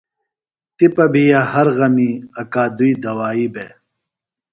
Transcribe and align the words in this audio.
تپہ 0.77 1.05
بھیہ 1.13 1.41
ہر 1.53 1.67
غمیۡ 1.77 2.15
اکادئی 2.41 2.91
دوائی 3.03 3.45
بےۡ۔ 3.53 3.73